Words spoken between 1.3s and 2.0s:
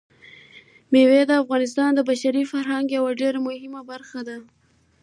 افغانستان د